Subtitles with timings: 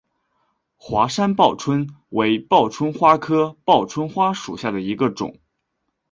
[0.77, 5.37] 华山报春为报春花科报春花属下的一个种。